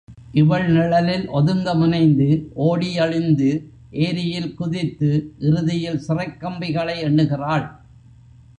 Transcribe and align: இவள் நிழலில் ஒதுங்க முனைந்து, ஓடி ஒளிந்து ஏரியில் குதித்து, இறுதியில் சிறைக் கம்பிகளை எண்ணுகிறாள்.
இவள் 0.31 0.67
நிழலில் 0.71 1.27
ஒதுங்க 1.29 1.73
முனைந்து, 1.75 2.27
ஓடி 2.53 2.99
ஒளிந்து 2.99 3.49
ஏரியில் 3.91 4.53
குதித்து, 4.53 5.33
இறுதியில் 5.39 5.99
சிறைக் 5.99 6.39
கம்பிகளை 6.39 6.99
எண்ணுகிறாள். 6.99 7.67